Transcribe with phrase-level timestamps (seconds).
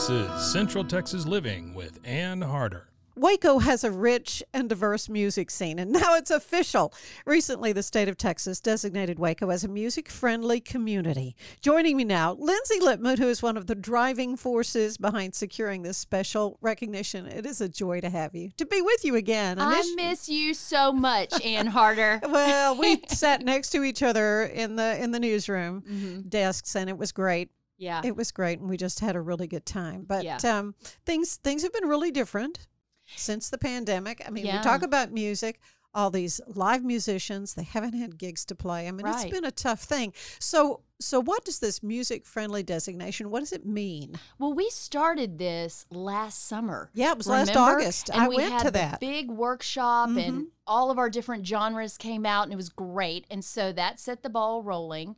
[0.00, 2.88] This is Central Texas Living with Ann Harder.
[3.16, 6.94] Waco has a rich and diverse music scene, and now it's official.
[7.26, 11.36] Recently, the state of Texas designated Waco as a music friendly community.
[11.60, 15.98] Joining me now, Lindsay Lipman, who is one of the driving forces behind securing this
[15.98, 17.26] special recognition.
[17.26, 19.58] It is a joy to have you, to be with you again.
[19.58, 22.20] I miss, I miss you so much, Ann Harder.
[22.26, 26.20] well, we sat next to each other in the in the newsroom mm-hmm.
[26.30, 27.50] desks, and it was great.
[27.80, 28.02] Yeah.
[28.04, 30.04] It was great and we just had a really good time.
[30.06, 30.38] But yeah.
[30.44, 30.74] um,
[31.06, 32.68] things things have been really different
[33.16, 34.22] since the pandemic.
[34.26, 34.58] I mean, yeah.
[34.58, 35.60] we talk about music,
[35.94, 38.86] all these live musicians, they haven't had gigs to play.
[38.86, 39.24] I mean, right.
[39.24, 40.12] it's been a tough thing.
[40.38, 44.14] So so what does this music friendly designation what does it mean?
[44.38, 46.90] Well, we started this last summer.
[46.94, 47.52] Yeah, it was Remember?
[47.52, 48.10] last August.
[48.10, 49.00] And I we went had to that.
[49.00, 50.18] big workshop mm-hmm.
[50.18, 53.26] and all of our different genres came out and it was great.
[53.30, 55.16] And so that set the ball rolling.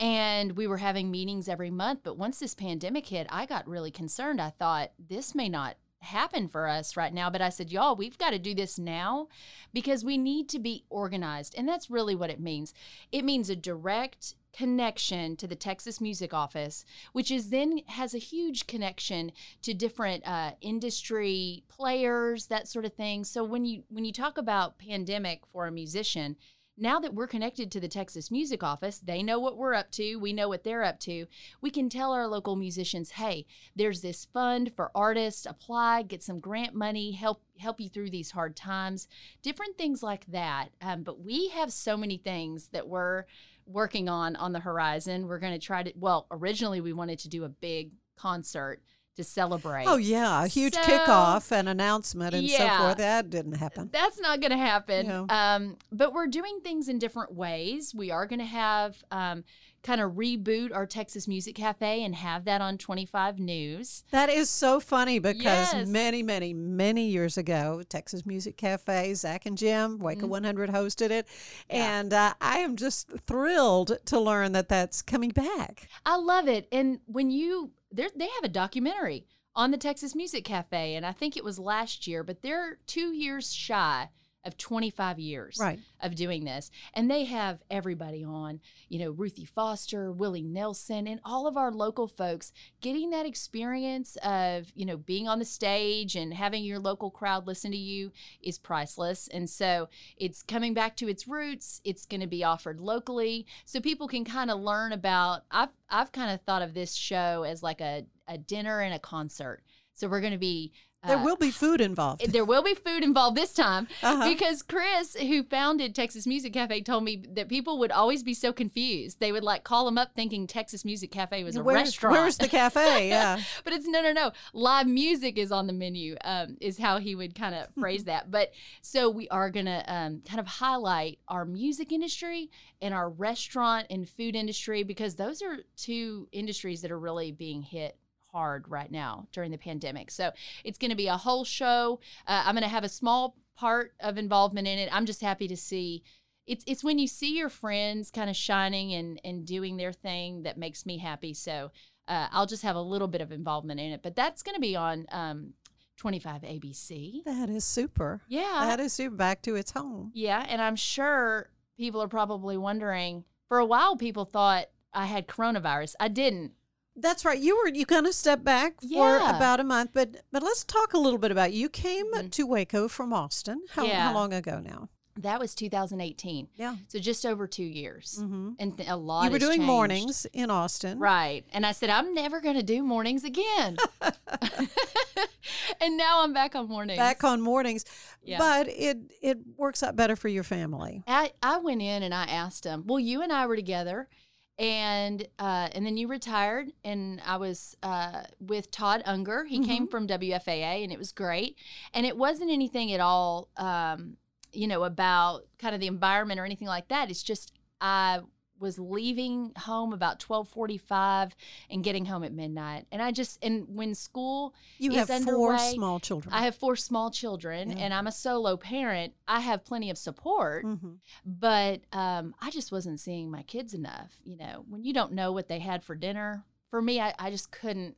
[0.00, 3.90] And we were having meetings every month, but once this pandemic hit, I got really
[3.90, 4.40] concerned.
[4.40, 7.30] I thought this may not happen for us right now.
[7.30, 9.28] But I said, y'all, we've got to do this now
[9.72, 11.54] because we need to be organized.
[11.56, 12.72] And that's really what it means.
[13.10, 18.18] It means a direct connection to the Texas Music Office, which is then has a
[18.18, 19.32] huge connection
[19.62, 23.24] to different uh, industry players, that sort of thing.
[23.24, 26.36] So when you when you talk about pandemic for a musician,
[26.76, 30.16] now that we're connected to the Texas Music Office, they know what we're up to,
[30.16, 31.26] we know what they're up to.
[31.60, 36.40] We can tell our local musicians, "Hey, there's this fund for artists, apply, get some
[36.40, 39.06] grant money, help help you through these hard times."
[39.42, 40.70] Different things like that.
[40.80, 43.24] Um, but we have so many things that we're
[43.66, 45.26] working on on the horizon.
[45.26, 48.82] We're going to try to well, originally we wanted to do a big concert
[49.16, 49.86] to celebrate.
[49.86, 52.98] Oh yeah, a huge so, kickoff and announcement and yeah, so forth.
[52.98, 53.90] That didn't happen.
[53.92, 55.26] That's not going to happen.
[55.28, 57.94] Um, but we're doing things in different ways.
[57.94, 59.44] We are going to have um,
[59.84, 64.02] kind of reboot our Texas Music Cafe and have that on 25 News.
[64.10, 65.86] That is so funny because yes.
[65.86, 70.30] many, many, many years ago, Texas Music Cafe, Zach and Jim, Waco mm-hmm.
[70.30, 71.28] 100 hosted it.
[71.70, 71.98] Yeah.
[71.98, 75.88] And uh, I am just thrilled to learn that that's coming back.
[76.04, 76.66] I love it.
[76.72, 81.36] And when you they have a documentary on the Texas Music Cafe, and I think
[81.36, 84.08] it was last year, but they're two years shy
[84.44, 85.78] of 25 years right.
[86.00, 86.70] of doing this.
[86.92, 91.72] And they have everybody on, you know, Ruthie Foster, Willie Nelson, and all of our
[91.72, 96.78] local folks getting that experience of, you know, being on the stage and having your
[96.78, 98.12] local crowd listen to you
[98.42, 99.28] is priceless.
[99.28, 101.80] And so it's coming back to its roots.
[101.84, 105.44] It's going to be offered locally so people can kind of learn about.
[105.50, 108.98] I've, I've kind of thought of this show as like a, a dinner and a
[108.98, 109.62] concert.
[109.94, 110.72] So we're going to be
[111.06, 112.32] there will be food involved.
[112.32, 114.28] There will be food involved this time uh-huh.
[114.28, 118.52] because Chris, who founded Texas Music Cafe, told me that people would always be so
[118.52, 119.20] confused.
[119.20, 122.16] They would like call him up thinking Texas Music Cafe was a where's, restaurant.
[122.16, 123.08] Where's the cafe?
[123.14, 123.40] Yeah.
[123.64, 124.32] but it's no, no, no.
[124.52, 128.30] Live music is on the menu, um, is how he would kind of phrase that.
[128.30, 132.50] But so we are going to um, kind of highlight our music industry
[132.80, 137.62] and our restaurant and food industry because those are two industries that are really being
[137.62, 137.96] hit
[138.34, 140.10] hard right now during the pandemic.
[140.10, 140.32] So
[140.64, 142.00] it's going to be a whole show.
[142.26, 144.88] Uh, I'm going to have a small part of involvement in it.
[144.92, 146.02] I'm just happy to see.
[146.46, 150.42] It's it's when you see your friends kind of shining and and doing their thing
[150.42, 151.32] that makes me happy.
[151.32, 151.70] So
[152.08, 154.02] uh, I'll just have a little bit of involvement in it.
[154.02, 155.06] But that's going to be on.
[155.10, 155.54] Um,
[155.96, 157.22] 25 ABC.
[157.22, 158.20] That is super.
[158.26, 158.66] Yeah.
[158.66, 159.14] That is super.
[159.14, 160.10] Back to its home.
[160.12, 160.44] Yeah.
[160.48, 165.94] And I'm sure people are probably wondering for a while, people thought I had coronavirus.
[166.00, 166.50] I didn't
[166.96, 167.38] That's right.
[167.38, 168.86] You were you kind of stepped back for
[169.18, 169.36] Yeah.
[169.36, 172.30] about a month, but but let's talk a little bit about you came Mhm.
[172.32, 173.62] to Waco from Austin.
[173.70, 174.08] How, Yeah.
[174.08, 174.88] how long ago now?
[175.16, 176.48] That was 2018.
[176.56, 176.74] Yeah.
[176.88, 178.18] So just over two years.
[178.20, 178.50] Mm-hmm.
[178.58, 179.66] And th- a lot You were doing changed.
[179.66, 181.44] mornings in Austin, Right.
[181.52, 183.76] And I said, I'm never going to do mornings again.
[185.80, 186.98] and now I'm back on mornings.
[186.98, 187.84] Back on mornings,
[188.24, 188.38] Yeah.
[188.38, 191.02] but it it works out better for your family.
[191.06, 194.08] I, I went in and I asked him, well, you and I were together.
[194.56, 199.44] And uh, and then you retired, and I was uh, with Todd Unger.
[199.44, 201.58] He came from WFAA, and it was great.
[201.92, 204.16] And it wasn't anything at all, um,
[204.52, 207.10] you know, about kind of the environment or anything like that.
[207.10, 208.20] It's just I
[208.64, 211.36] was leaving home about twelve forty five
[211.70, 212.86] and getting home at midnight.
[212.90, 216.34] And I just and when school You is have four underway, small children.
[216.34, 217.76] I have four small children, Yeah.
[217.84, 219.14] and I'm a solo parent.
[219.28, 220.96] I have plenty of support Mhm.
[221.24, 224.16] but um, I just wasn't seeing my kids enough.
[224.24, 227.30] You know, when you don't know what they had for dinner, for me, I, I
[227.30, 227.96] just couldn't.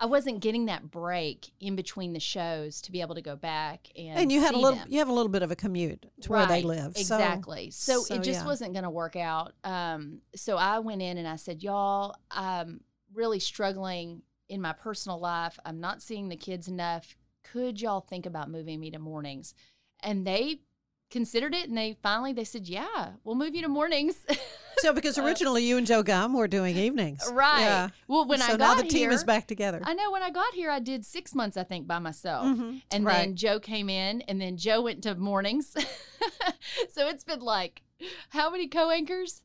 [0.00, 3.88] I wasn't getting that break in between the shows to be able to go back
[3.96, 4.88] and And you had a little them.
[4.90, 6.96] you have a little bit of a commute to where they Right, live.
[6.96, 7.70] so- Exactly.
[7.70, 8.46] So, so, it just yeah.
[8.46, 9.52] wasn't going to work out.
[9.62, 12.80] Um, so I went in and I said, "Y'all, I'm
[13.14, 15.58] really struggling in my personal life.
[15.64, 17.16] I'm not seeing the kids enough.
[17.44, 19.54] Could y'all think about moving me to mornings?"
[20.00, 20.62] And they
[21.10, 24.16] considered it, and they finally they said, "Yeah, we'll move you to mornings."
[24.84, 27.26] So because originally you and Joe Gum were doing evenings.
[27.32, 27.60] right.
[27.60, 27.88] Yeah.
[28.06, 29.80] Well, when so I got now the team is back together.
[29.82, 32.46] I know when I got here, I did six months, I think, by myself.
[32.46, 32.82] Mhm.
[32.90, 33.14] And Right.
[33.20, 35.74] then Joe came in, and then Joe went to mornings.
[36.92, 37.80] so it's been like,
[38.28, 39.40] how many co anchors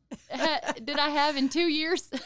[0.83, 2.09] did I have in two years?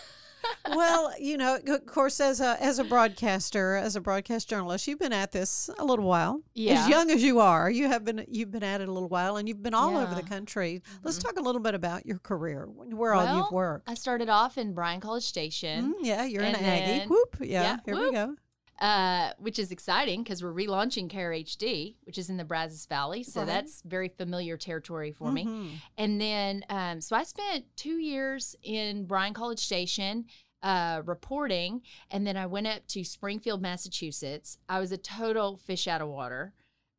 [0.70, 5.00] well, you know, of course, as a as a broadcaster, as a broadcast journalist, you've
[5.00, 6.42] been at this a little while.
[6.54, 6.84] Yeah.
[6.84, 9.38] As young as you are, you have been you've been at it a little while,
[9.38, 10.20] and you've been all over the Yeah.
[10.22, 10.28] Mm-hmm.
[10.34, 10.82] country.
[11.04, 13.90] Let's talk a little bit about your career, where all you've worked.
[13.90, 15.94] I started off in Bryan College Station.
[15.94, 17.08] Mm, yeah, you're an Aggie.
[17.08, 17.38] Whoop.
[17.40, 18.36] Yeah, yeah, here we go.
[18.80, 23.24] Uh, which is exciting because we're relaunching KRHD, which is in the Brazos Valley.
[23.24, 23.46] So Right.
[23.48, 25.46] that's very familiar territory for me.
[25.46, 25.70] Mhm.
[25.98, 30.26] And then, um, so I spent two years in Bryan College Station
[30.64, 34.58] uh, reporting, and then I went up to Springfield, Massachusetts.
[34.70, 36.54] I was a total fish out of water.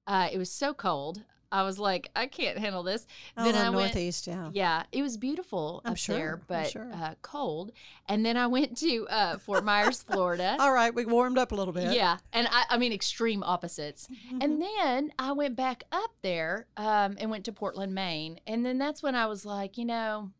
[0.06, 1.24] Uh, it was so cold.
[1.54, 3.06] I was like, I can't handle this.
[3.36, 4.50] Oh, then the I went, Northeast, yeah.
[4.52, 6.90] yeah, it was beautiful I'm up sure, there, but sure.
[6.92, 7.70] uh, cold.
[8.08, 10.56] And then I went to uh, Fort Myers, Florida.
[10.60, 11.94] All right, we warmed up a little bit.
[11.94, 14.08] Yeah, and I, I mean extreme opposites.
[14.08, 14.38] Mm-hmm.
[14.40, 18.78] And then I went back up there um, and went to Portland, Maine, and then
[18.78, 20.32] that's when I was like, you know,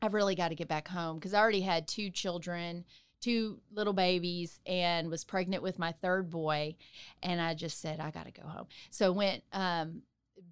[0.00, 2.84] I've really got to get back home because I already had two children,
[3.20, 6.76] two little babies, and was pregnant with my third boy,
[7.20, 8.66] and I just said I got to go home.
[8.90, 10.02] So I went um,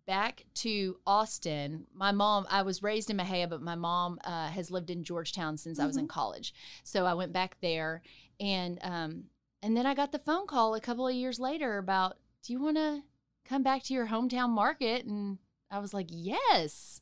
[0.06, 1.86] back to Austin.
[1.94, 5.56] My mom, I was raised in Mexia, but my mom uh, has lived in Georgetown
[5.56, 6.54] since I was in college.
[6.82, 8.02] So I went back there,
[8.40, 9.24] and um,
[9.62, 12.62] and then I got the phone call a couple of years later about, do you
[12.62, 13.02] want to
[13.44, 15.06] come back to your hometown market?
[15.06, 15.38] And
[15.70, 17.00] I was like, yes.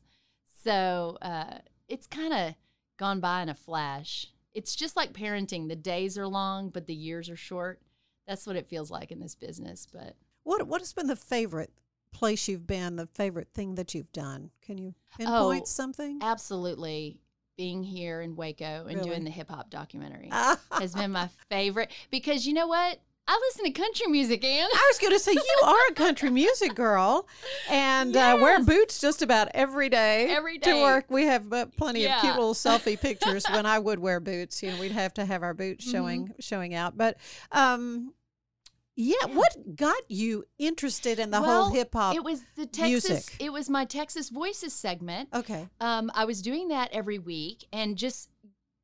[0.63, 1.57] So uh,
[1.89, 2.55] it's kind of
[2.97, 4.27] gone by in a flash.
[4.53, 5.67] It's just like parenting.
[5.67, 7.81] The days are long, but the years are short.
[8.27, 9.85] That's what it feels like in this business.
[9.91, 11.73] But What What has been the favorite
[12.13, 12.95] place you've been?
[12.95, 14.51] The favorite thing that you've done?
[14.61, 16.19] Can you Oh, pinpoint something?
[16.21, 17.19] absolutely
[17.57, 19.09] being here in Waco and Really?
[19.09, 20.29] doing the hip hop documentary
[20.71, 22.99] has been my favorite because you know what?
[23.25, 24.67] I listen to country music, Ann.
[24.73, 27.25] I was going to say you are a country music girl,
[27.69, 30.27] and uh, wear boots just about every day.
[30.29, 31.05] Every to work.
[31.09, 34.61] We have uh, plenty of cute little selfie pictures when I would wear boots.
[34.61, 36.97] You know, we'd have to have our boots showing showing out.
[36.97, 37.15] But
[37.53, 38.13] um,
[38.95, 42.15] yeah, what got you interested in the well, whole hip hop?
[42.15, 43.09] It was the Texas.
[43.09, 43.35] music.
[43.39, 45.29] It was my Texas Voices segment.
[45.33, 45.67] Okay.
[45.79, 48.29] Um, I was doing that every week and just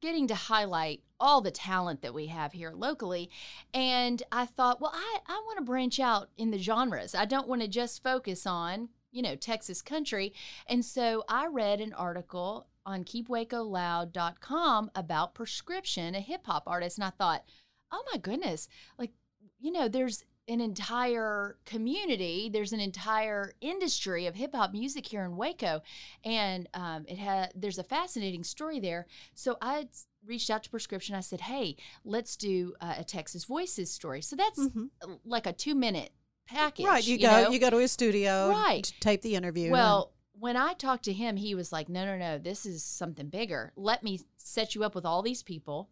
[0.01, 3.29] getting to highlight all the talent that we have here locally.
[3.73, 7.13] And I thought, well, I, I want to branch out in the genres.
[7.13, 10.33] I don't want to just focus on, you know, Texas country.
[10.67, 16.97] And so I read an article on keepwacoloud.com about prescription, a hip hop artist.
[16.97, 17.43] And I thought,
[17.91, 19.11] oh my goodness, like,
[19.59, 25.23] you know, there's an entire community, there's an entire industry of hip hop music here
[25.23, 25.81] in Waco,
[26.23, 29.05] and um, it had there's a fascinating story there.
[29.35, 29.87] So I
[30.25, 31.13] reached out to Prescription.
[31.15, 34.89] I said, "Hey, let's do uh, a Texas Voices story." So that's Mhm.
[35.23, 36.11] like a two minute
[36.47, 37.05] package, Right.
[37.05, 37.27] You, go.
[37.43, 37.49] know?
[37.51, 38.49] You go to his studio.
[38.49, 38.91] Right.
[39.01, 39.65] Tape the interview.
[39.65, 42.83] and- Well, when I talked to him, he was like, no, no, no, this is
[42.83, 43.71] something bigger.
[43.75, 45.89] Let me set you up with all these people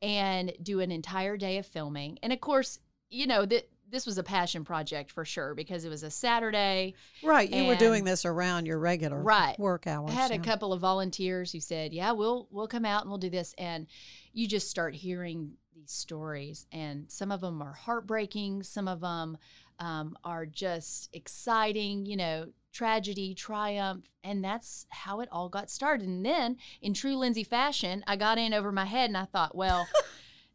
[0.00, 2.18] and do an entire day of filming.
[2.22, 2.80] And of course,
[3.12, 6.94] you know, that this was a passion project for sure because it was a Saturday.
[7.22, 7.50] right.
[7.50, 9.58] You were doing this around your regular Right.
[9.58, 10.10] work hours.
[10.10, 13.18] I had a couple of volunteers who said, "Yeah, we'll we'll come out and we'll
[13.18, 13.86] do this." And
[14.32, 18.62] you just start hearing these stories, and some of them are heartbreaking.
[18.62, 19.36] Some of them
[19.78, 22.06] um, are just exciting.
[22.06, 26.08] You know, tragedy, triumph, and that's how it all got started.
[26.08, 29.54] And then, in true Lindsay fashion, I got in over my head, and I thought,
[29.54, 29.86] well.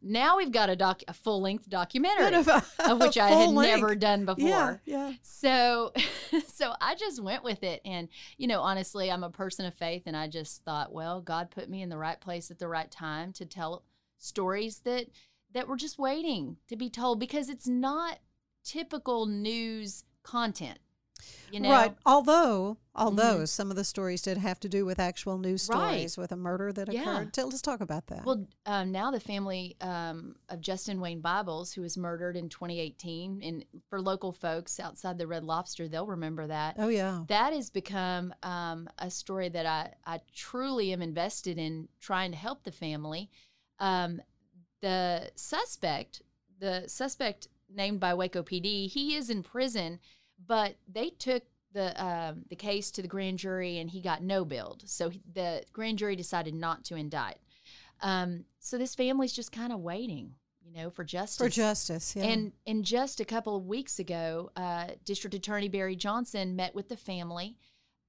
[0.02, 3.50] now we've got a doc a full length documentary Of a- of which I had
[3.50, 3.80] length.
[3.80, 4.48] never done before.
[4.48, 5.12] Yeah, yeah.
[5.22, 5.92] So
[6.46, 10.04] so I just went with it and you know honestly I'm a person of faith
[10.06, 12.90] and I just thought well God put me in the right place at the right
[12.90, 13.84] time to tell
[14.18, 15.06] stories that
[15.52, 18.18] that were just waiting to be told because it's not
[18.64, 20.78] typical news content.
[21.50, 21.96] You know Right.
[22.04, 23.48] Although, although Mhm.
[23.48, 25.76] some of the stories did have to do with actual news Right.
[25.78, 27.00] stories with a murder that Yeah.
[27.02, 27.32] occurred.
[27.32, 28.24] Tell, let's talk about that.
[28.24, 33.42] Well, um, now the family um, of Justin Wayne Bibles, who was murdered in 2018,
[33.42, 36.76] and for local folks outside the Red Lobster, they'll remember that.
[36.78, 37.24] oh yeah.
[37.28, 42.36] that has become um, a story that I, I truly am invested in trying to
[42.36, 43.30] help the family.
[43.78, 44.20] Um,
[44.80, 46.22] the suspect,
[46.60, 49.98] the suspect named by Waco PD, he is in prison,
[50.46, 51.42] but they took
[51.72, 54.82] the um, the case to the grand jury and he got no billed.
[54.86, 57.38] So he- the grand jury decided not to indict.
[58.00, 61.44] Um, so this family's just kind of waiting, you know, for justice.
[61.44, 62.14] For justice.
[62.16, 62.24] Yeah.
[62.24, 66.88] And and just a couple of weeks ago, uh, District Attorney Barry Johnson met with
[66.88, 67.56] the family,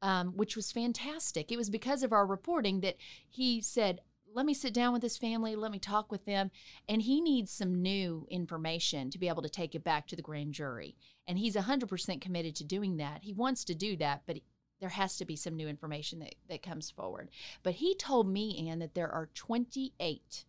[0.01, 1.51] um, which was fantastic.
[1.51, 4.01] It was because of our reporting that he said,
[4.33, 5.55] "Let me sit down with this family.
[5.55, 6.51] Let me talk with them."
[6.87, 10.21] And he needs some new information to be able to take it back to the
[10.21, 10.95] grand jury.
[11.27, 13.23] And he's hundred percent committed to doing that.
[13.23, 14.39] He wants to do that, but.
[14.79, 17.31] There has to be some new information that, that comes forward.
[17.63, 20.45] But he told me, Ann, that there are 28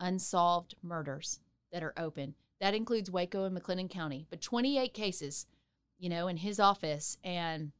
[0.00, 1.38] unsolved murders
[1.72, 2.34] that are open.
[2.60, 5.46] That includes Waco and McLennan County, but 28 cases,
[5.98, 7.18] you know, in his office.
[7.22, 7.72] And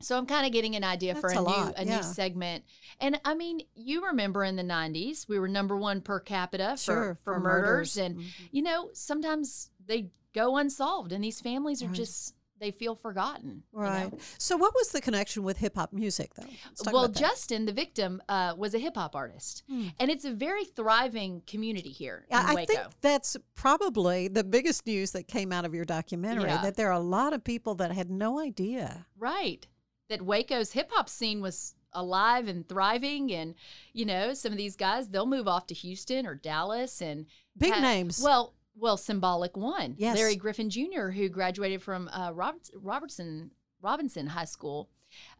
[0.00, 1.96] so I'm kind of getting an idea for a, a new lot, a yeah.
[1.96, 2.64] new segment.
[3.00, 7.18] And I mean, you remember in the 90s, we were number one per capita sure.
[7.24, 7.96] for, for, murders.
[7.96, 7.96] murders.
[7.98, 8.48] And, Mhm.
[8.52, 11.94] you know, sometimes they go unsolved and these families are Right.
[11.96, 13.62] just, they feel forgotten.
[13.72, 13.84] you know?
[13.86, 14.12] Right.
[14.38, 16.46] So, what was the connection with hip hop music, though?
[16.92, 17.08] Well.
[17.08, 21.90] Justin, the victim, uh, was a hip hop artist, and it's a very thriving community
[21.90, 22.72] here in I I Waco.
[22.72, 26.44] think that's probably the biggest news that came out of your documentary.
[26.48, 26.62] Yeah.
[26.62, 29.06] That there are a lot of people that had no idea.
[29.18, 29.66] Right.
[30.14, 33.32] That Waco's hip hop scene was alive and thriving.
[33.32, 33.54] And,
[33.92, 37.72] you know, some of these guys, they'll move off to Houston or Dallas and Big
[37.72, 38.20] ha- names.
[38.22, 39.94] Well, well, Symbolyc One.
[39.98, 40.16] Yes.
[40.16, 43.50] Larry Griffin Jr., who graduated from uh, Roberts, Robertson
[43.82, 44.88] Robinson High School.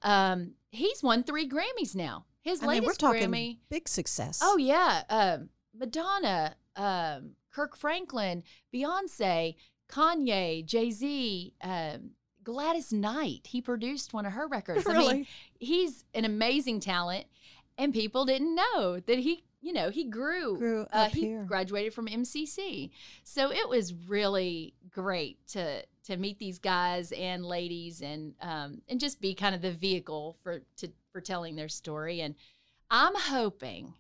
[0.03, 2.27] Um, he's won three Grammys now.
[2.43, 3.59] His I mean, latest we're talking Grammy.
[3.71, 4.41] big success.
[4.43, 9.57] Oh yeah, um, Madonna, um, Kirk Franklin, Beyonce,
[9.89, 12.11] Kanye, Jay Z, um,
[12.45, 13.47] Gladys Knight.
[13.49, 14.87] He produced one of her records.
[14.87, 15.29] I mean, Really?
[15.59, 17.27] he's an amazing talent,
[17.79, 20.57] and people didn't know that he, you know, he grew.
[20.59, 21.45] Grew uh, he here.
[21.45, 22.91] graduated from MCC,
[23.25, 29.01] so it was really great to to meet these guys and ladies, and um, and
[29.01, 32.21] just be kind of the vehicle for to for telling their story.
[32.21, 32.35] And
[32.91, 33.95] I'm hoping,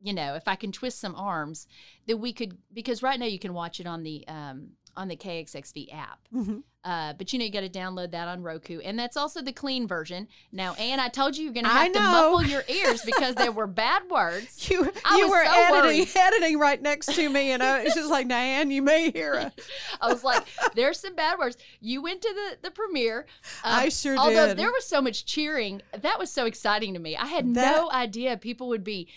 [0.00, 1.66] you know, if I can twist some arms,
[2.06, 5.16] that we could because right now you can watch it on the um, on the
[5.16, 6.18] KXXV app.
[6.34, 6.62] Mhm.
[6.84, 9.52] Uh, but you know, you got to download that on Roku, and that's also the
[9.52, 10.26] clean version.
[10.52, 13.52] Now, Ann, I told you you're going to have to muffle your ears because there
[13.52, 14.68] were bad words.
[14.70, 16.16] You, I you were so editing worried.
[16.16, 19.60] editing right next to me, and I, it's just like Diane, you may hear it.
[20.00, 23.26] I was like, "There's some bad words." You went to the the premiere.
[23.64, 24.56] Um, I sure although did.
[24.58, 27.16] there was so much cheering, that was so exciting to me.
[27.16, 29.08] I had That- no idea people would be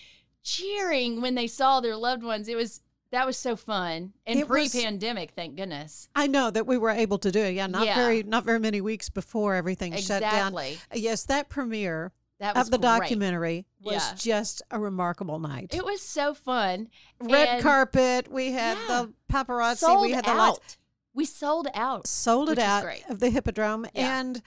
[0.43, 2.47] cheering when they saw their loved ones.
[2.47, 6.07] It was that was so fun and It pre-pandemic, thank goodness.
[6.15, 7.53] I know that we were able to do it.
[7.55, 7.95] Yeah, not Yeah.
[7.95, 10.53] very not very many weeks before everything shut down.
[10.53, 10.79] Exactly.
[10.93, 12.87] Yes, that premiere That was of the great.
[13.01, 14.13] documentary was Yeah.
[14.15, 15.73] just a remarkable night.
[15.73, 16.89] It was so fun.
[17.19, 18.29] Red And carpet.
[18.31, 18.87] We had Yeah.
[19.05, 19.77] the paparazzi.
[19.79, 20.37] Sold we had the out.
[20.53, 20.77] lights.
[21.13, 22.07] We sold out.
[22.07, 24.41] Sold it out of the Hippodrome, and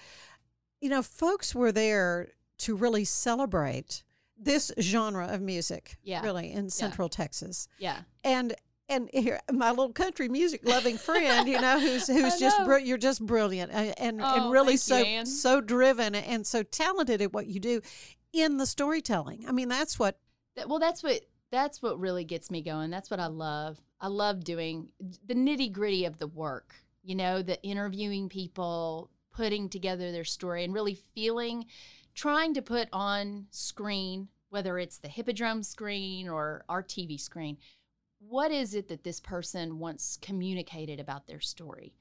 [0.81, 4.04] you know, folks were there to really celebrate
[4.37, 5.97] this genre of music.
[6.03, 6.23] Yeah.
[6.23, 8.01] really in Central Texas, Yeah.
[8.23, 8.55] and.
[8.87, 12.99] And here, my little country music loving friend, you know, who's who's just br- you're
[12.99, 17.23] just brilliant uh, and and, Oh, and really so you, so driven and so talented
[17.23, 17.81] at what you do
[18.35, 19.47] in the storytelling.
[19.49, 20.19] I mean, that's what
[20.57, 22.91] That, well, that's what that's what really gets me going.
[22.91, 23.81] That's what I love.
[24.03, 26.75] I love doing the nitty gritty of the work.
[27.03, 31.65] You know, the interviewing people, putting together their story, and really feeling,
[32.15, 37.59] trying to put on screen, whether it's the Hippodrome screen or our TV screen,
[38.19, 41.95] what is it that this person wants communicated about their story?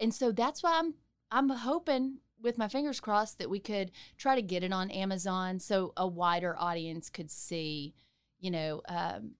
[0.00, 0.94] And so that's why I'm
[1.30, 5.58] I'm hoping with my fingers crossed that we could try to get it on Amazon
[5.58, 7.94] so a wider audience could see,
[8.40, 9.32] you know, um,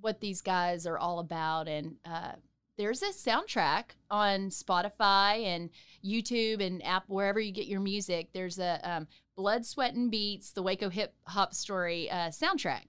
[0.00, 1.66] what these guys are all about.
[1.66, 2.32] And uh,
[2.76, 5.70] there's a soundtrack on Spotify and
[6.04, 8.28] YouTube and app wherever you get your music.
[8.32, 12.86] There's a um, Blood, Sweat, and Beats, the Waco Hip Hop Story uh, soundtrack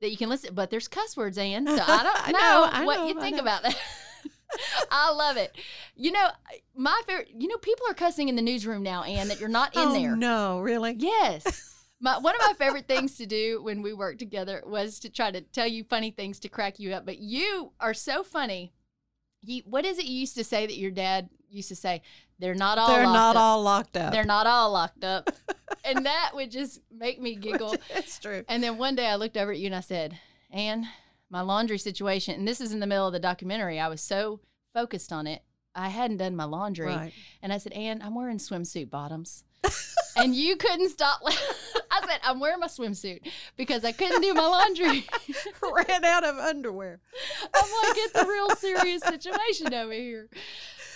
[0.00, 0.54] that you can listen.
[0.54, 1.66] But there's cuss words, Ann.
[1.66, 3.42] So I don't I know, know, I what know, you think know.
[3.42, 3.76] about that.
[4.90, 5.56] I love it.
[5.94, 6.28] You know,
[6.74, 7.30] my favorite.
[7.36, 9.28] You know, people are cussing in the newsroom now, Ann.
[9.28, 10.16] That you're not in oh, there.
[10.16, 10.94] no, really?
[10.98, 11.66] Yes.
[12.02, 15.30] My, one of my favorite things to do when we worked together was to try
[15.30, 17.04] to tell you funny things to crack you up.
[17.04, 18.72] But you are so funny.
[19.44, 22.00] You, what is it you used to say that your dad used to say?
[22.38, 23.42] They're not all They're not up.
[23.42, 24.14] all locked up.
[24.14, 25.28] They're not all locked up.
[25.96, 27.74] And that would just make me giggle.
[27.94, 28.44] it's true.
[28.48, 30.18] And then one day I looked over at you and I said,
[30.50, 30.88] Anne,
[31.28, 33.78] my laundry situation, and this is in the middle of the documentary.
[33.78, 34.40] I was so
[34.74, 35.42] focused on it.
[35.74, 36.86] I hadn't done my laundry.
[36.86, 37.12] Right.
[37.42, 39.44] And I said, Anne, I'm wearing swimsuit bottoms.
[40.16, 41.20] and you couldn't stop.
[41.22, 41.30] la-
[41.92, 43.20] I said, I'm wearing my swimsuit
[43.56, 45.06] because I couldn't do my laundry.
[45.62, 47.00] Ran out of underwear.
[47.54, 50.28] I'm like, it's a real serious situation over here.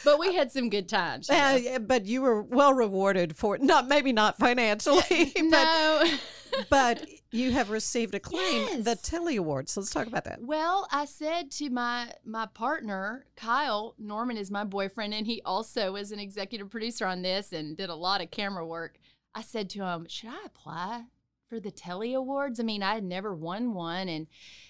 [0.05, 1.29] But we had some good times.
[1.29, 6.05] you Uh, yeah, but you were well rewarded for not maybe not financially, but no.
[6.71, 9.03] but you have received acclaim, the Yes.
[9.03, 9.77] Telly Awards.
[9.77, 10.41] Let's talk about that.
[10.43, 15.97] Well, I said to my my partner, Kyle Norman is my boyfriend, and he also
[15.97, 18.99] is an executive producer on this and did a lot of camera work.
[19.35, 21.05] I said to him, "Should I apply
[21.49, 22.59] for the Telly Awards?
[22.61, 24.27] I mean, I had never won one, and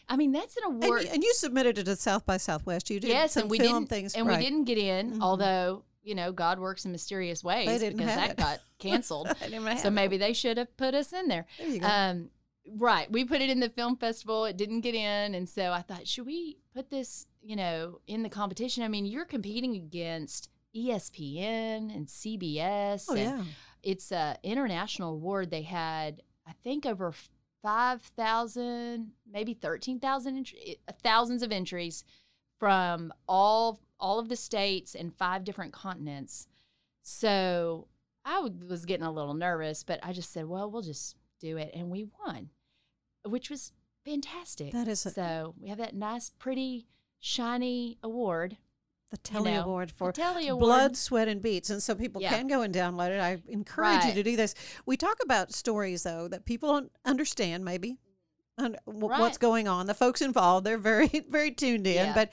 [0.08, 1.02] I mean that's an And award.
[1.04, 2.90] you, and you submitted it to South by Southwest.
[2.90, 4.38] You did yes, and we film didn't, things, and right.
[4.38, 5.14] we didn't get in.
[5.14, 5.22] Mhm.
[5.22, 8.36] Although you know, God works in mysterious ways because that it.
[8.36, 9.28] got canceled.
[9.38, 9.46] So
[9.88, 9.90] it.
[9.90, 11.46] maybe they should have put us in there.
[11.58, 11.86] There you go.
[11.86, 12.28] Um,
[12.76, 13.10] right.
[13.10, 14.44] We put it in the film festival.
[14.44, 18.22] It didn't get in, and so I thought, should we put this, you know, in
[18.22, 18.82] the competition?
[18.82, 23.06] I mean, you're competing against ESPN and CBS.
[23.08, 23.44] oh and yeah.
[23.82, 25.50] It's a international award.
[25.50, 27.12] They had, I think, over
[27.62, 32.04] five thousand, maybe thirteen thousand, entr- uh, thousands of entries
[32.58, 36.46] from all all of the states and five different continents.
[37.02, 37.88] So
[38.24, 41.70] I was getting a little nervous, but I just said, "Well, we'll just do it,"
[41.74, 42.50] and we won,
[43.24, 43.72] which was
[44.04, 44.72] fantastic.
[44.72, 46.86] That is a- so we have that nice, pretty,
[47.20, 48.56] shiny award.
[49.14, 50.60] The Telly know, Award for Telly Award.
[50.64, 51.70] Blood, Sweat, and Beats.
[51.70, 52.30] And so people Yeah.
[52.30, 53.20] can go and download it.
[53.20, 54.54] I encourage you to do this.
[54.86, 57.96] We talk about stories, though, that people don't understand, maybe,
[58.58, 59.86] and w- what's going on.
[59.86, 61.94] The folks involved, they're very, very tuned in.
[61.94, 62.12] Yeah.
[62.14, 62.32] But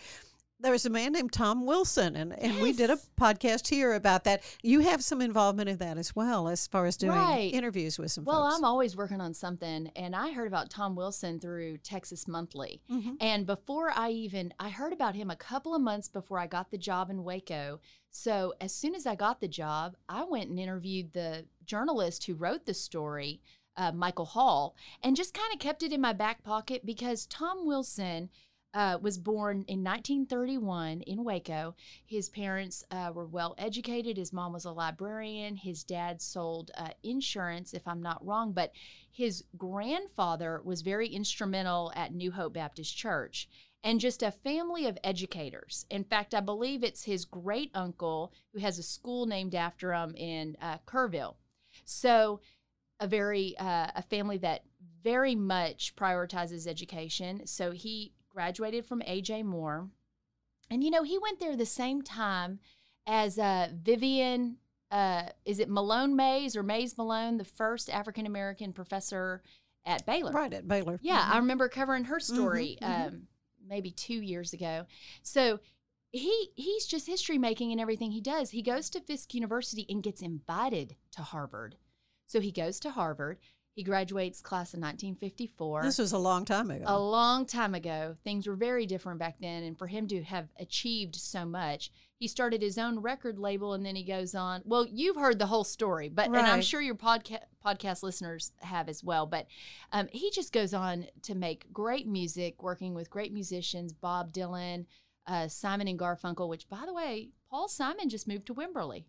[0.62, 4.24] there was a man named Tom Wilson, and, and we did a podcast here about
[4.26, 4.44] that.
[4.62, 7.54] You have some involvement in that as well, as far as doing Right.
[7.54, 8.58] interviews with some Well, folks.
[8.58, 12.82] I'm always working on something, and I heard about Tom Wilson through Texas Monthly.
[12.90, 13.18] Mhm.
[13.20, 16.70] And before I even, I heard about him a couple of months before I got
[16.72, 17.80] the job in Waco.
[18.10, 22.36] So as soon as I got the job, I went and interviewed the journalist who
[22.36, 23.42] wrote the story,
[23.78, 27.66] uh, Michael Hall, and just kind of kept it in my back pocket because Tom
[27.66, 28.30] Wilson.
[28.74, 31.76] Uh, was born in 1931 in Waco.
[32.06, 34.16] His parents uh, were well educated.
[34.16, 35.58] His mom was a librarian.
[35.58, 38.54] His dad sold uh, insurance, if I'm not wrong.
[38.54, 38.72] But
[39.12, 43.50] his grandfather was very instrumental at New Hope Baptist Church
[43.84, 45.86] and just a family of educators.
[45.90, 50.16] In fact, I believe it's his great uncle who has a school named after him
[50.16, 51.36] in uh, Kerrville.
[51.86, 52.42] So,
[53.00, 54.64] a very uh, a family that
[55.04, 57.48] very much prioritizes education.
[57.48, 59.90] So he graduated from AJ Moore,
[60.70, 62.60] and you know he went there the same time
[63.06, 64.58] as uh, Vivian.
[64.90, 69.42] Uh, is it Malone Mayes or Mayes Malone, the first African American professor
[69.86, 70.32] at Baylor?
[70.32, 71.00] right at Baylor.
[71.02, 71.34] Yeah, Mhm.
[71.34, 73.08] I remember covering her story mhm.
[73.08, 73.28] um,
[73.66, 74.86] maybe two years ago.
[75.24, 75.60] So
[76.12, 78.52] he he's just history making and everything he does.
[78.52, 81.78] He goes to Fisk University and gets invited to Harvard.
[82.26, 83.40] So he goes to Harvard.
[83.74, 86.84] He graduates class in 1954 This was a long time ago.
[86.88, 88.16] a long time ago.
[88.24, 89.64] Things were very different back then.
[89.64, 93.86] And for him to have achieved so much, he started his own record label and
[93.86, 94.62] then he goes on.
[94.66, 98.90] Well, you've heard the whole story, but and I'm sure your podcast podcast listeners have
[98.90, 99.26] as well.
[99.26, 99.48] But
[99.92, 104.86] um, he just goes on to make great music, working with great musicians, Bob Dylan,
[105.28, 106.50] uh, Simon and Garfunkel.
[106.50, 109.06] Which, by the way, Paul Simon just moved to Wimberley.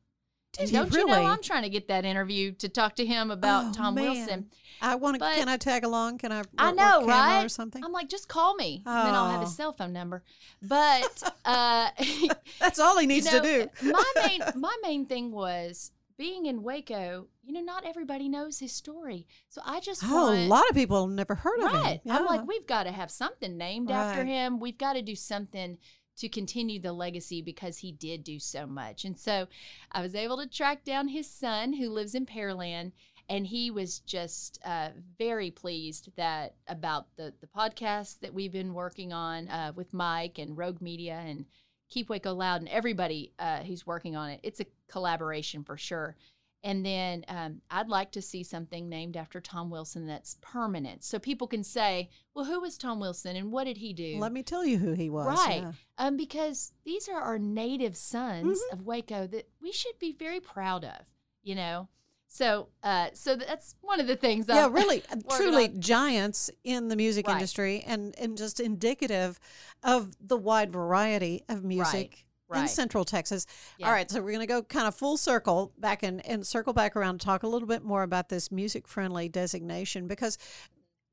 [0.52, 1.22] Did And don't you really?
[1.22, 4.04] know I'm trying to get that interview to talk to him about Oh, Tom man.
[4.12, 4.50] Wilson.
[4.80, 5.24] I want to.
[5.24, 6.18] Can I tag along?
[6.18, 6.42] Can I?
[6.58, 7.44] I know, right?
[7.44, 7.82] Or something.
[7.84, 9.54] I'm like, just call me, and then I'll have his Oh.
[9.54, 10.22] cell phone number.
[10.60, 11.90] But uh,
[12.60, 13.90] That's all he you needs know, to do.
[13.92, 17.28] my main my main thing was being in Waco.
[17.44, 20.74] You know, not everybody knows his story, so I just Oh, want, a lot of
[20.74, 21.80] people never heard of him.
[21.80, 22.00] right.
[22.08, 24.60] I'm like, we've got to have something named after him.
[24.60, 25.78] We've got to do something
[26.16, 29.05] to continue the legacy because he did do so much.
[29.05, 29.48] And so
[29.90, 32.92] I was able to track down his son who lives in Pearland
[33.29, 38.75] and he was just uh, very pleased that about the the podcast that we've been
[38.75, 41.46] working on uh, with Mike and Rogue Media and
[41.88, 44.40] Keep Waco Loud and everybody uh, who's working on it.
[44.42, 46.16] It's a collaboration for sure.
[46.64, 51.18] And then um, I'd like to see something named after Tom Wilson that's permanent, so
[51.18, 54.44] people can say, "Well, who was Tom Wilson and what did he do?" Let me
[54.44, 55.27] tell you who he was.
[55.27, 55.62] Right.
[55.62, 55.72] yeah.
[55.98, 60.85] Um, because these are our native sons of Waco that we should be very proud
[60.85, 61.01] of,
[61.42, 61.88] you know.
[62.29, 64.46] So, uh, so that's one of the things.
[64.48, 65.81] yeah, I'm really, truly on.
[65.81, 67.35] giants in the music Right.
[67.35, 69.38] industry, and and just indicative
[69.83, 72.70] of the wide variety of music in right.
[72.70, 73.46] Central Texas.
[73.78, 73.86] Yeah.
[73.86, 76.72] All right, so we're going to go kind of full circle back and and circle
[76.72, 80.38] back around and talk a little bit more about this music friendly designation because.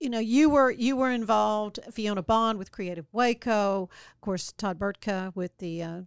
[0.02, 1.78] You know, you were you were involved.
[1.91, 6.02] Fiona Bond with Creative Waco, of course, Todd Burtka with the uh,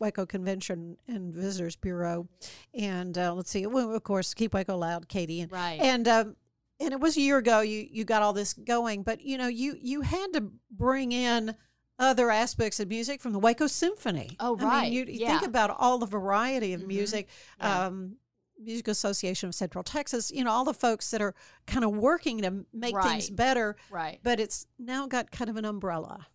[0.00, 2.26] Waco Convention and Visitors Bureau,
[2.74, 5.78] and uh, let's see, well, of course, Keep Waco Loud, Katie, and Right.
[5.80, 6.34] and um,
[6.80, 9.46] and it was a year ago you you got all this going, but you know
[9.46, 11.54] you you had to bring in
[11.98, 14.36] other aspects of music from the Waco Symphony.
[14.40, 14.92] Oh, I mean, right.
[14.92, 15.38] you, you Yeah.
[15.38, 16.86] think about all the variety of Mhm.
[16.86, 17.28] music.
[17.58, 17.86] Yeah.
[17.86, 18.16] Um,
[18.60, 21.32] Music Association of Central Texas, you know, all the folks that are
[21.68, 24.18] kind of working to make things better, right.
[24.24, 26.26] but it's now got kind of an umbrella.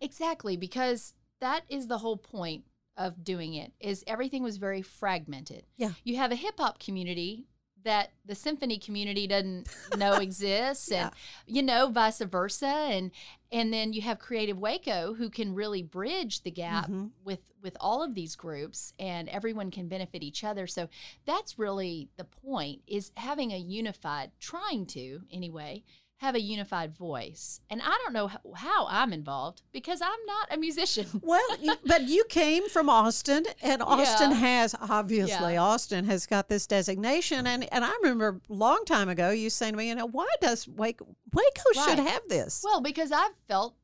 [0.00, 2.64] Exactly, because that is the whole point
[2.96, 3.72] of doing it.
[3.80, 5.66] Is everything was very fragmented.
[5.76, 5.94] Yeah.
[6.04, 7.48] You have a hip hop community
[7.84, 11.10] that the symphony community doesn't know exists and
[11.46, 12.66] you know vice versa.
[12.66, 13.10] And
[13.52, 17.10] and then you have creative waco who can really bridge the gap Mhm.
[17.24, 20.66] with with all of these groups and everyone can benefit each other.
[20.66, 20.88] So
[21.24, 25.84] that's really the point is having a unified trying to anyway
[26.18, 30.56] have a unified voice and i don't know how, i'm involved because i'm not a
[30.56, 34.36] musician Well, you, but you came from Austin, and Austin Yeah.
[34.36, 35.62] has obviously Yeah.
[35.62, 39.72] Austin has got this designation, and and I remember a long time ago you saying
[39.72, 42.62] to me, you know, why does Waco Waco should have this?
[42.64, 43.74] well because i've felt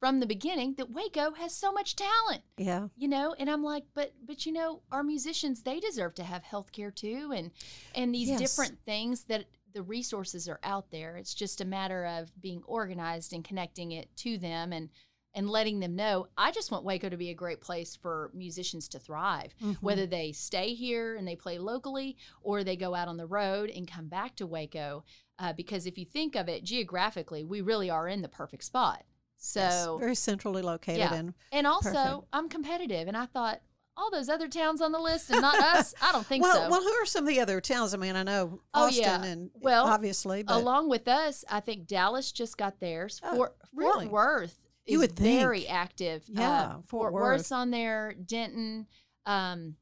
[0.00, 3.84] from the beginning that waco has so much talent yeah, you know and i'm like
[3.94, 7.50] but but you know our musicians they deserve to have health care too and
[7.94, 8.38] and these Yes.
[8.38, 9.44] different things that
[9.76, 14.08] the resources are out there it's just a matter of being organized and connecting it
[14.16, 14.88] to them and
[15.34, 18.88] and letting them know i just want waco to be a great place for musicians
[18.88, 19.76] to thrive Mhm.
[19.82, 23.68] whether they stay here and they play locally or they go out on the road
[23.68, 25.04] and come back to waco
[25.38, 29.04] uh, because if you think of it geographically we really are in the perfect spot
[29.36, 31.12] so Yes, very centrally located, Yeah.
[31.12, 32.28] and and also, Perfect.
[32.32, 33.60] I'm competitive, and I thought
[33.96, 35.94] all those other towns on the list and not us.
[36.02, 36.70] I don't think well, so.
[36.70, 37.94] well, who are some of the other towns?
[37.94, 39.24] I mean, I know Oh, Austin, yeah.
[39.24, 43.20] and Well, obviously, but Along with us, I think Dallas just got theirs.
[43.24, 44.06] Oh, Fort, really?
[44.06, 45.40] Fort Worth is You would think.
[45.40, 46.24] very active.
[46.28, 47.22] Yeah, Uh, Fort Fort, Worth.
[47.38, 48.14] Worth's on there.
[48.14, 48.86] Denton,
[49.24, 49.76] um,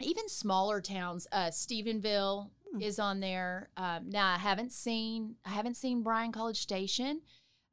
[0.00, 1.26] even smaller towns.
[1.32, 2.82] Uh, Stephenville Hmm.
[2.82, 3.70] is on there.
[3.76, 7.22] Um, now I haven't seen I haven't seen Bryan College Station.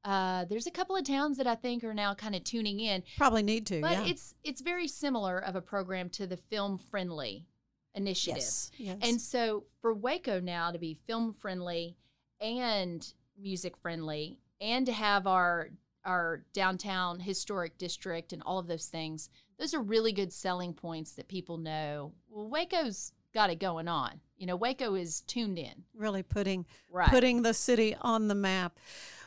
[0.05, 3.03] Uh, there's a couple of towns that I think are now kind of tuning in.
[3.17, 3.81] probably need to.
[3.81, 4.05] But yeah.
[4.05, 7.47] it's it's very similar of a program to the film friendly
[7.95, 8.37] initiative.
[8.37, 8.97] yes, yes.
[9.01, 11.97] And so for Waco now to be film friendly
[12.39, 13.05] and
[13.41, 15.69] music friendly and to have our
[16.05, 21.13] our downtown historic district and all of those things, those are really good selling points
[21.13, 22.13] that people know.
[22.29, 24.19] Well, Waco's got it going on.
[24.37, 25.83] You know, Waco is tuned in.
[25.95, 27.09] really putting Right.
[27.09, 28.77] putting the city on the map.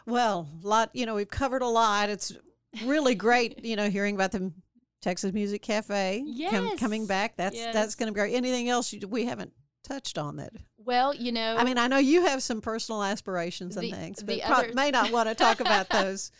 [0.09, 2.09] Well, lot you know we've covered a lot.
[2.11, 2.33] It's
[2.85, 4.53] really great, you know, hearing about the
[5.01, 7.37] Texas Music Cafe com- coming back.
[7.37, 8.35] That's that's going to be great.
[8.35, 9.53] Anything else you, we haven't
[9.85, 10.53] touched on that?
[10.79, 14.23] well, you know, I mean, I know you have some personal aspirations and The- things,
[14.23, 16.31] but prob- other- may not want to talk about those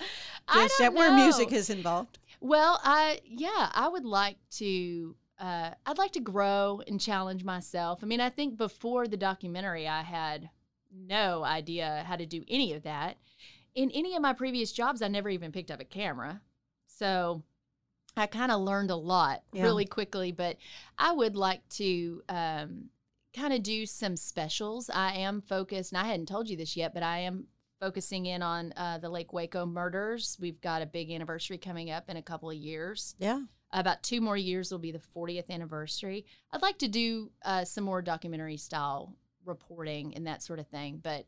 [0.55, 0.87] just yet.
[0.87, 2.19] don't Where music is involved.
[2.41, 5.15] Well, I yeah, I would like to.
[5.39, 8.01] Uh, I'd like to grow and challenge myself.
[8.03, 10.51] I mean, I think before the documentary, I had
[10.93, 13.19] no idea how to do any of that.
[13.75, 16.41] In any of my previous jobs, I never even picked up a camera,
[16.87, 17.43] so
[18.17, 19.63] I kind of learned a lot Yeah.
[19.63, 20.33] really quickly.
[20.33, 20.57] But
[20.97, 22.91] I would like to um,
[23.35, 24.91] kind of do some specials.
[24.91, 27.47] I am focused, and I hadn't told you this yet, but I am
[27.81, 30.37] focusing in on uh, the Lake Waco murders.
[30.41, 33.15] We've got a big anniversary coming up in a couple of years.
[33.19, 33.43] Yeah.
[33.71, 36.25] About two more years will be the 40th anniversary.
[36.51, 40.99] I'd like to do uh, some more documentary style reporting and that sort of thing.
[41.03, 41.27] But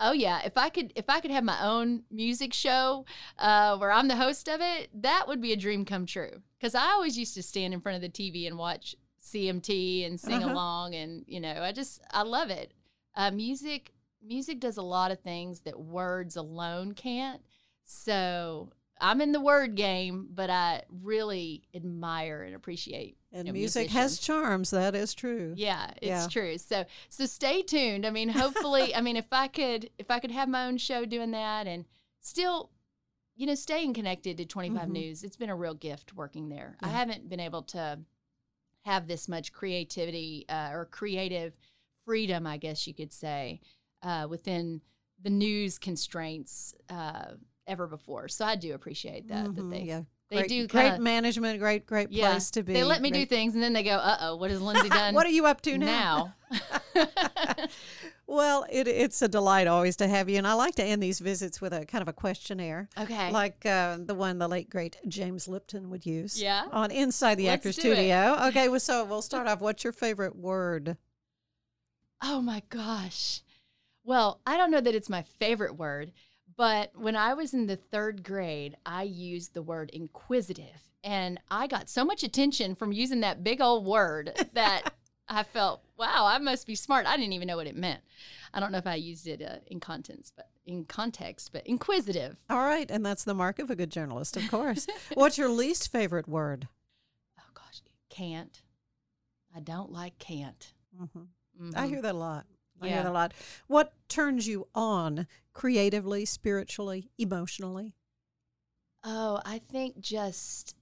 [0.00, 3.04] oh yeah, if I could, if I could have my own music show
[3.38, 6.42] uh, where I'm the host of it, that would be a dream come true.
[6.58, 10.18] Because I always used to stand in front of the TV and watch CMT and
[10.18, 10.52] sing Uh-huh.
[10.52, 12.72] along, and you know, I just I love it.
[13.14, 17.42] Uh, music music does a lot of things that words alone can't.
[17.84, 23.16] So I'm in the word game, but I really admire and appreciate.
[23.32, 24.70] And you know, music has charms.
[24.70, 25.54] That is true.
[25.56, 26.28] Yeah, it's Yeah.
[26.28, 26.58] true.
[26.58, 28.04] So so stay tuned.
[28.06, 31.04] I mean, hopefully, I mean, if I could if I could have my own show
[31.04, 31.84] doing that and
[32.20, 32.70] still,
[33.36, 34.92] you know, staying connected to 25 Mhm.
[34.92, 36.76] News, it's been a real gift working there.
[36.80, 38.00] I haven't been able to
[38.84, 41.54] have this much creativity uh, or creative
[42.04, 43.60] freedom, I guess you could say,
[44.02, 44.80] uh, within
[45.22, 47.32] the news constraints uh,
[47.70, 48.28] ever before.
[48.28, 50.02] So I do appreciate that that Mhm, they yeah.
[50.28, 52.72] they great, do great kinda- management, great great yeah place to be.
[52.74, 55.14] they let me do things and then they go, uh oh, what has Lindsay done?
[55.14, 56.34] What are you up to now?
[56.50, 57.06] now?
[58.26, 61.18] Well, it, it's a delight always to have you, and I like to end these
[61.18, 63.32] visits with a kind of a questionnaire, okay.
[63.32, 66.40] like uh, the one the late great James Lipton would use.
[66.40, 66.66] Yeah?
[66.70, 67.96] On Inside the Actors do it.
[67.96, 68.36] Studio.
[68.46, 69.60] Okay, well, so we'll start off.
[69.60, 70.96] What's your favorite word?
[72.22, 73.40] Oh my gosh.
[74.04, 76.12] Well, I don't know that it's my favorite word,
[76.60, 80.90] but when I was in the third grade, I used the word inquisitive.
[81.02, 84.92] And I got so much attention from using that big old word that
[85.26, 87.06] I felt, wow, I must be smart.
[87.06, 88.02] I didn't even know what it meant.
[88.52, 92.36] I don't know if I used it uh, in contents, but in context, but inquisitive.
[92.50, 94.86] All right, and that's the mark of a good journalist, of course.
[95.14, 96.68] What's your least favorite word?
[97.38, 98.60] Oh gosh, can't.
[99.56, 100.74] I don't like can't.
[100.94, 101.22] hmm
[101.74, 101.88] I Mhm.
[101.88, 102.44] hear that a lot.
[102.80, 103.02] I hear Yeah.
[103.04, 103.32] that a lot.
[103.66, 107.94] What turns you on creatively, spiritually, emotionally?
[109.02, 110.76] Oh, I think just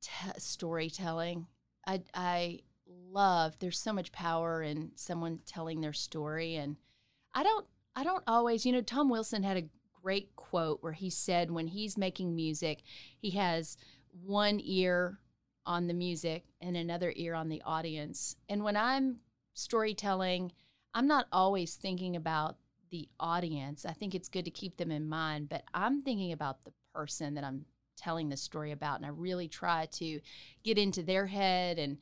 [0.00, 1.46] t- storytelling.
[1.86, 3.58] I I love.
[3.58, 6.76] There's so much power in someone telling their story, and
[7.34, 7.66] I don't.
[7.96, 8.64] I don't always.
[8.66, 9.68] You know, Tom Wilson had a
[10.02, 12.82] great quote where he said, when he's making music,
[13.16, 13.76] he has
[14.10, 15.20] one ear
[15.64, 18.34] on the music and another ear on the audience.
[18.48, 19.20] And when I'm
[19.54, 20.52] storytelling,
[20.94, 22.56] I'm not always thinking about
[22.90, 23.86] the audience.
[23.86, 27.34] I think it's good to keep them in mind, but I'm thinking about the person
[27.34, 27.64] that I'm
[27.96, 28.98] telling the story about.
[28.98, 30.20] And I really try to
[30.62, 31.98] get into their head and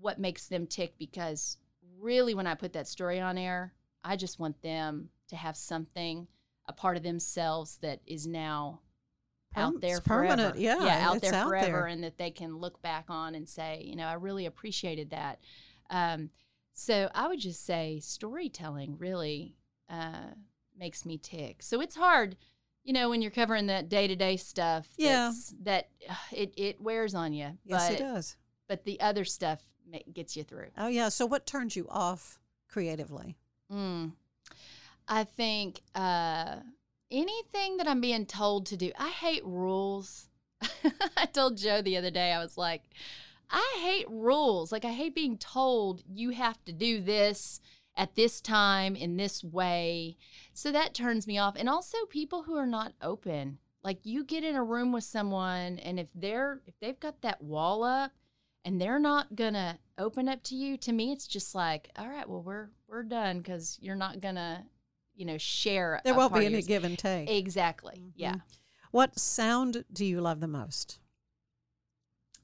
[0.00, 1.58] what makes them tick because
[1.98, 3.74] really, when I put that story on air,
[4.04, 6.28] I just want them to have something,
[6.66, 8.80] a part of themselves that is now
[9.56, 10.58] out there it's permanent, forever.
[10.58, 11.86] yeah, yeah, out there out forever, there.
[11.86, 15.40] and that they can look back on and say, you know, I really appreciated that.
[15.90, 16.30] Um,
[16.78, 19.56] so I would just say storytelling really
[19.90, 20.30] uh,
[20.78, 21.60] makes me tick.
[21.60, 22.36] So it's hard,
[22.84, 24.86] you know, when you're covering that day to day stuff.
[24.96, 25.08] Yeah.
[25.08, 27.58] that's- that uh, it it wears on you.
[27.64, 28.36] Yes, but, it does.
[28.68, 29.60] But the other stuff
[30.12, 30.68] gets you through.
[30.76, 31.08] Oh, yeah.
[31.08, 32.38] So, what turns you off
[32.68, 33.36] creatively?
[33.72, 34.12] Mm.
[35.08, 36.56] I think uh,
[37.10, 40.28] anything that I'm being told to do, I hate rules.
[41.16, 42.82] I told Joe the other day, I was like,
[43.50, 44.70] I hate rules.
[44.72, 47.60] Like, I hate being told you have to do this
[47.96, 50.16] at this time in this way.
[50.52, 51.56] So that turns me off.
[51.56, 53.58] And also, people who are not open.
[53.82, 57.42] Like, you get in a room with someone, and if they're, if they've got that
[57.42, 58.12] wall up,
[58.64, 62.28] and they're not gonna open up to you to me it's just like all right
[62.28, 64.64] well we're we're done because you're not gonna
[65.14, 67.30] you know share There won't be any give and take.
[67.30, 68.42] exactly yeah Mhm.
[68.90, 70.98] What sound do you love the most?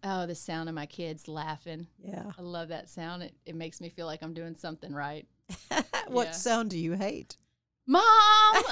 [0.07, 2.31] Oh the sound of my kids laughing Yeah.
[2.39, 5.27] i love that sound it, it makes me feel like i'm doing something right
[6.09, 6.31] what Yeah.
[6.33, 7.37] sound do you hate?
[7.87, 8.03] mom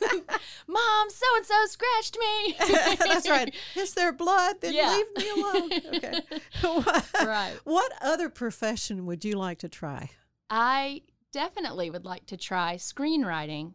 [0.68, 2.56] mom so and so scratched me
[2.98, 3.54] That's right.
[3.76, 4.56] Is there blood?
[4.60, 4.96] Then Yeah.
[4.96, 5.72] leave me alone.
[5.96, 6.20] Okay.
[6.62, 7.54] what, Right.
[7.64, 10.10] what other profession would you like to try?
[10.50, 13.74] I definitely would like to try screenwriting.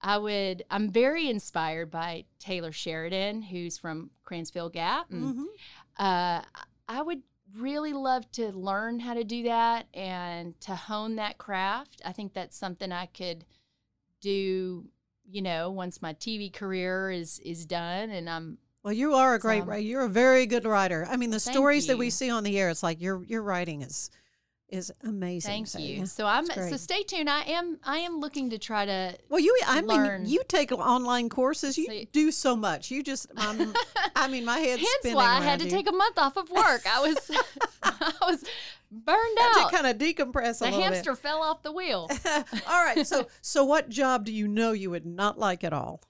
[0.00, 5.10] I would, I'm very inspired by Taylor Sheridan, who's from Cranfills Gap.
[5.10, 5.44] And, Mhm.
[5.98, 6.42] Uh,
[6.88, 7.22] I would
[7.58, 12.02] really love to learn how to do that and to hone that craft.
[12.04, 13.44] I think that's something I could
[14.20, 14.84] do,
[15.30, 19.38] you know, once my TV career is is done and I'm Well, you are a
[19.38, 19.82] great So- writer.
[19.82, 21.06] You're a very good writer.
[21.08, 23.82] I mean, the stories that we see on the air, it's like your your writing
[23.82, 24.10] is
[24.74, 25.48] is amazing.
[25.50, 25.98] thank So, you.
[26.00, 26.04] yeah.
[26.04, 27.30] So I'm so stay tuned.
[27.30, 30.22] I am I am looking to try to Well, you, I learn.
[30.24, 31.78] mean, you take online courses.
[31.78, 32.90] You So do so much.
[32.90, 33.72] You just, um,
[34.16, 35.16] I mean, my head's Hence spinning.
[35.16, 35.70] why I had to you.
[35.70, 36.82] take a month off of work.
[36.92, 37.30] I was
[37.82, 38.44] I was
[38.90, 39.70] burned Had out.
[39.70, 40.88] to kind of decompress a little bit.
[40.88, 42.08] the hamster fell off the wheel.
[42.68, 43.06] all right.
[43.06, 46.02] So, so what job do you know you would not like at all?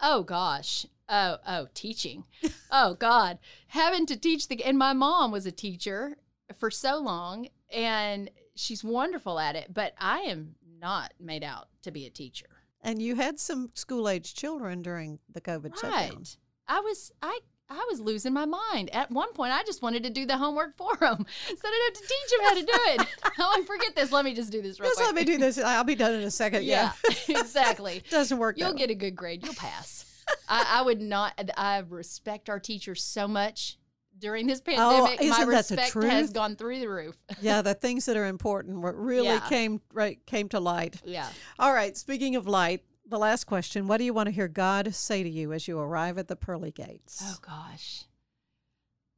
[0.00, 0.86] Oh gosh.
[1.12, 2.22] Oh, oh, teaching.
[2.70, 3.38] Oh God.
[3.68, 6.16] Having to teach the and my mom was a teacher
[6.58, 11.90] for so long and she's wonderful at it, but I am not made out to
[11.90, 12.46] be a teacher.
[12.82, 15.90] And you had some school age children during the COVID shutdown.
[15.92, 16.36] Right.
[16.66, 18.90] I was I I was losing my mind.
[18.92, 21.84] At one point, I just wanted to do the homework for them, so I didn't
[21.84, 23.32] have to teach them how to do it.
[23.38, 24.10] oh, I forget this.
[24.10, 25.06] Let me just do this real Just quick.
[25.06, 25.58] let me do this.
[25.58, 26.64] I'll be done in a second.
[26.64, 28.02] Yeah, Yeah, exactly.
[28.10, 28.58] doesn't work.
[28.58, 29.44] You'll get a good grade.
[29.44, 30.04] You'll pass.
[30.48, 31.38] I, I would not.
[31.56, 33.78] I respect our teachers so much
[34.20, 35.18] during this oh, pandemic.
[35.22, 37.16] Oh, my respect has gone through the roof.
[37.40, 39.48] yeah, the things that are important what really Yeah.
[39.48, 41.00] came right came to light.
[41.04, 41.28] yeah.
[41.58, 44.94] All right, speaking of light, the last question, what do you want to hear God
[44.94, 47.20] say to you as you arrive at the pearly gates?
[47.24, 48.04] Oh gosh.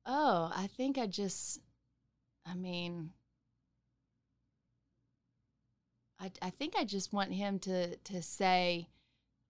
[0.06, 1.60] Oh, I think I just.
[2.46, 3.10] I mean.
[6.18, 8.88] I, I think I just want him to to say,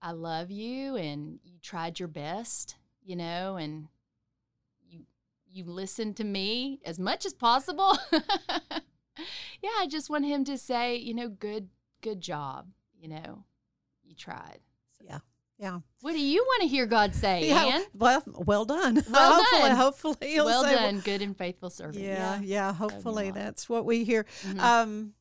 [0.01, 3.88] "I love you," and you tried your best, you know, and
[5.53, 7.97] you listen to me as much as possible.
[8.12, 11.69] yeah, I just want him to say, you know, good
[12.01, 12.67] good job,
[12.99, 13.45] you know,
[14.03, 14.59] you tried.
[14.99, 15.19] So, Yeah.
[15.59, 15.79] Yeah.
[16.01, 17.85] What do you want to hear God say, Yeah, Ann?
[17.95, 19.03] well, well done.
[19.11, 19.77] Well hopefully, done.
[19.77, 22.05] hopefully he'll well say, done, good and faithful servant.
[22.05, 22.73] Yeah, yeah.
[22.73, 24.27] Hopefully, that's what we hear.
[24.43, 24.59] Mhm.
[24.61, 25.12] Um,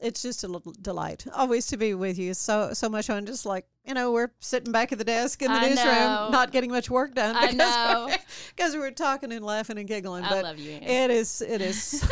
[0.00, 2.34] it's just a little delight always to be with you.
[2.34, 3.26] So so much fun.
[3.26, 6.28] Just like you know, we're sitting back at the desk in the I newsroom, know.
[6.30, 7.34] not getting much work done.
[7.36, 8.08] I know.
[8.54, 10.24] because we're talking and laughing and giggling.
[10.24, 10.78] I but love you.
[10.80, 11.40] It is.
[11.40, 12.04] It is.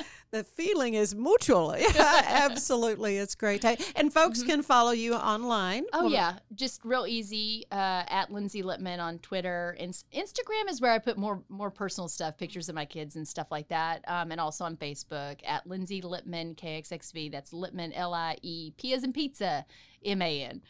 [0.34, 1.76] the feeling is mutual.
[1.78, 1.92] Yeah,
[2.26, 3.18] absolutely.
[3.18, 3.64] It's great.
[3.94, 5.84] And folks can follow you online.
[5.84, 5.96] Mm-hmm.
[5.96, 9.76] Oh Well, yeah, just real easy uh, at Lindsay Liepman on Twitter.
[9.78, 13.26] And Instagram is where I put more more personal stuff, pictures of my kids and
[13.26, 14.04] stuff like that.
[14.08, 17.30] Um, and also on Facebook at Lindsay Liepman KXXV.
[17.30, 19.64] That's Liepman L I E P as in pizza
[20.04, 20.62] M A N.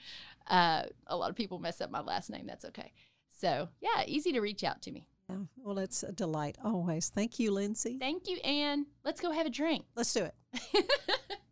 [0.47, 2.47] Uh, a lot of people mess up my last name.
[2.47, 2.93] That's okay.
[3.41, 5.09] So yeah, easy to reach out to me.
[5.29, 5.37] Yeah.
[5.57, 7.11] Well, it's a delight always.
[7.15, 7.97] Thank you, Lindsay.
[7.99, 8.87] Thank you, Ann.
[9.05, 9.85] Let's go have a drink.
[9.97, 10.91] Let's do it.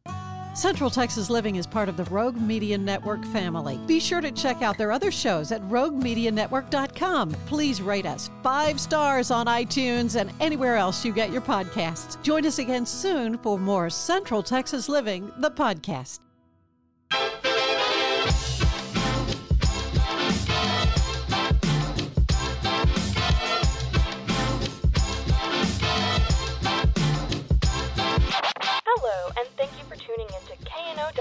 [0.54, 3.78] Central Texas Living is part of the Rogue Media Network family.
[3.86, 7.30] Be sure to check out their other shows at roguemedianetwork.com.
[7.46, 12.22] Please rate us five stars on iTunes and anywhere else you get your podcasts.
[12.22, 16.18] Join us again soon for more Central Texas Living, the podcast.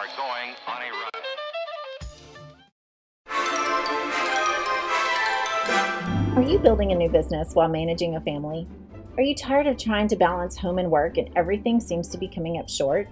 [0.00, 1.10] Are going on a run.
[6.38, 8.66] Are you building a new business while managing a family?
[9.18, 12.28] Are you tired of trying to balance home and work and everything seems to be
[12.28, 13.08] coming up short?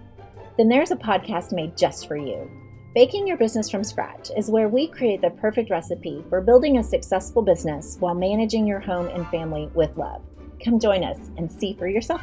[0.57, 2.51] Then there's a podcast made just for you.
[2.95, 6.83] Baking Your Business from Scratch is where we create the perfect recipe for building a
[6.83, 10.23] successful business while managing your home and family with love.
[10.65, 12.23] Come join us and see for yourself.